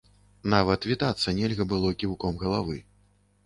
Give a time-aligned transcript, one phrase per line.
[0.53, 2.83] Нават вітацца нельга было кіўком галавы.